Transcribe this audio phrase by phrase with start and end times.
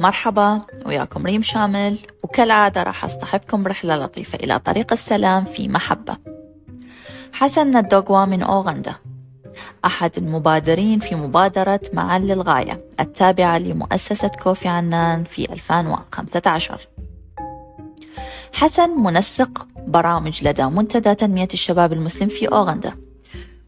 [0.00, 1.98] مرحبا وياكم ريم شامل.
[2.22, 6.16] وكالعادة راح أصطحبكم برحلة لطيفة إلى طريق السلام في محبة.
[7.32, 8.94] حسن ندوغوا من أوغندا.
[9.84, 16.88] أحد المبادرين في مبادرة معا للغاية التابعة لمؤسسة كوفي عنان في 2015
[18.52, 22.92] حسن منسق برامج لدى منتدى تنمية الشباب المسلم في أوغندا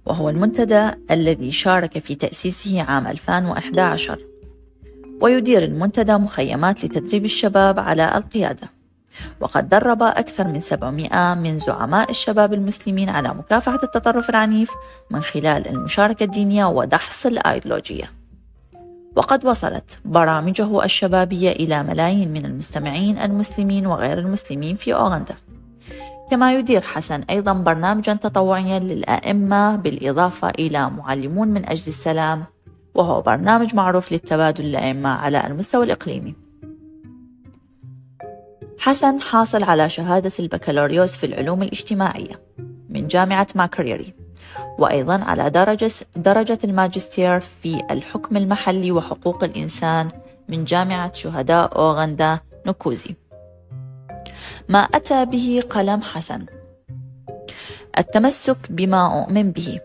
[0.06, 4.18] وهو المنتدى الذي شارك في تأسيسه عام 2011
[5.20, 8.68] ويدير المنتدى مخيمات لتدريب الشباب على القيادة.
[9.40, 14.70] وقد درب أكثر من 700 من زعماء الشباب المسلمين على مكافحة التطرف العنيف
[15.10, 18.10] من خلال المشاركة الدينية ودحص الأيديولوجية.
[19.16, 25.34] وقد وصلت برامجه الشبابية إلى ملايين من المستمعين المسلمين وغير المسلمين في أوغندا.
[26.30, 32.44] كما يدير حسن أيضا برنامجا تطوعيا للأئمة بالإضافة إلى معلمون من أجل السلام
[32.96, 36.34] وهو برنامج معروف للتبادل الأئمة على المستوى الإقليمي.
[38.78, 42.40] حسن حاصل على شهادة البكالوريوس في العلوم الاجتماعية
[42.88, 44.14] من جامعة ماكريري
[44.78, 50.08] وأيضا على درجة, درجة الماجستير في الحكم المحلي وحقوق الإنسان
[50.48, 53.14] من جامعة شهداء أوغندا نكوزي
[54.68, 56.46] ما أتى به قلم حسن؟
[57.98, 59.80] التمسك بما أؤمن به.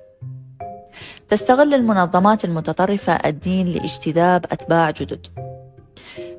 [1.31, 5.27] تستغل المنظمات المتطرفة الدين لاجتذاب أتباع جدد.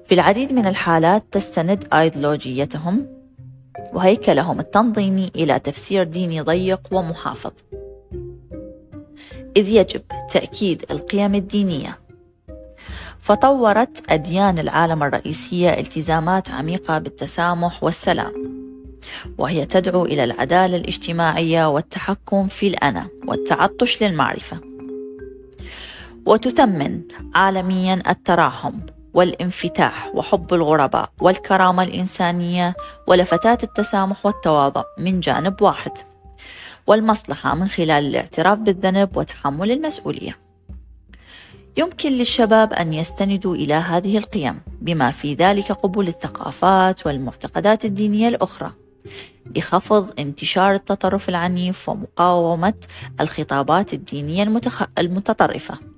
[0.04, 3.06] في العديد من الحالات تستند أيديولوجيتهم
[3.92, 7.52] وهيكلهم التنظيمي إلى تفسير ديني ضيق ومحافظ.
[9.56, 11.98] إذ يجب تأكيد القيم الدينية.
[13.18, 18.52] فطورت أديان العالم الرئيسية التزامات عميقة بالتسامح والسلام
[19.38, 24.71] وهي تدعو إلى العدالة الاجتماعية والتحكم في الأنا والتعطش للمعرفة.
[26.26, 27.02] وتثمن
[27.34, 28.80] عالميا التراحم
[29.14, 32.74] والانفتاح وحب الغرباء والكرامة الإنسانية
[33.06, 35.92] ولفتات التسامح والتواضع من جانب واحد
[36.86, 40.38] والمصلحة من خلال الاعتراف بالذنب وتحمل المسؤولية.
[41.76, 48.72] يمكن للشباب أن يستندوا إلى هذه القيم بما في ذلك قبول الثقافات والمعتقدات الدينية الأخرى
[49.56, 52.74] لخفض انتشار التطرف العنيف ومقاومة
[53.20, 54.82] الخطابات الدينية المتخ...
[54.98, 55.91] المتطرفة.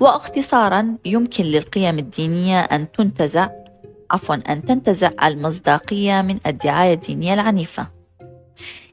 [0.00, 3.48] واختصارا يمكن للقيم الدينية أن تنتزع
[4.10, 7.98] عفوا أن تنتزع المصداقية من الدعاية الدينية العنيفة.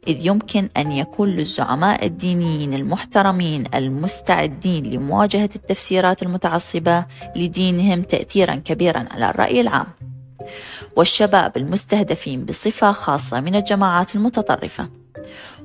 [0.07, 7.05] إذ يمكن أن يكون للزعماء الدينيين المحترمين المستعدين لمواجهة التفسيرات المتعصبة
[7.35, 9.87] لدينهم تأثيرا كبيرا على الرأي العام.
[10.95, 15.04] والشباب المستهدفين بصفة خاصة من الجماعات المتطرفة.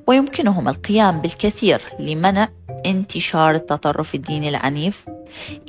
[0.06, 2.49] ويمكنهم القيام بالكثير لمنع
[2.87, 5.06] انتشار التطرف الديني العنيف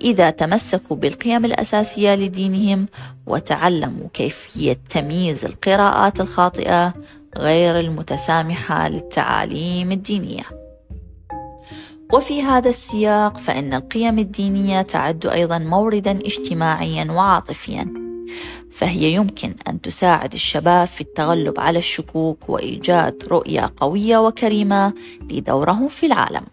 [0.04, 2.86] إذا تمسكوا بالقيم الأساسية لدينهم
[3.26, 6.94] وتعلموا كيفية تمييز القراءات الخاطئة
[7.38, 10.44] غير المتسامحة للتعاليم الدينية.
[12.14, 17.94] وفي هذا السياق فإن القيم الدينية تعد أيضا موردا اجتماعيا وعاطفيا
[18.72, 24.94] فهي يمكن أن تساعد الشباب في التغلب على الشكوك وإيجاد رؤية قوية وكريمة
[25.32, 26.44] لدورهم في العالم.